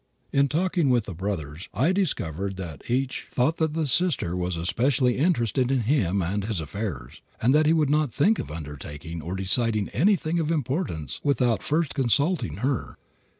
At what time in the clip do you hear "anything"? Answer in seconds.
9.89-10.39